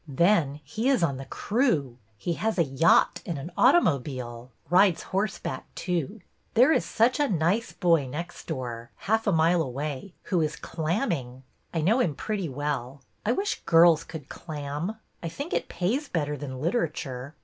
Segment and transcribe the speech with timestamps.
[0.07, 1.99] Then, he is on the crew.
[2.17, 6.21] He has a yacht and an automobile; rides horseback too.
[6.55, 11.43] There is such a nice boy next door— half a mile away— who is clamming.
[11.71, 13.03] I know him pretty well.
[13.27, 14.95] I wish girls could clam.
[15.21, 17.35] I think it pays better than literature.